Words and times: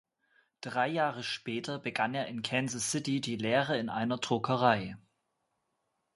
Drei 0.61 0.87
Jahre 0.87 1.21
später 1.21 1.77
begann 1.77 2.15
er 2.15 2.25
in 2.25 2.41
Kansas 2.41 2.89
City 2.89 3.21
die 3.21 3.35
Lehre 3.35 3.77
in 3.77 3.87
einer 3.89 4.17
Druckerei. 4.17 4.97